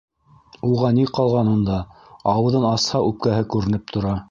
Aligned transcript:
Уға 0.69 0.89
ни 0.99 1.03
ҡалған 1.17 1.51
унда, 1.51 1.77
ауыҙын 2.35 2.67
асһа, 2.73 3.05
үпкәһе 3.13 3.47
күренеп 3.57 3.97
тора? 3.97 4.19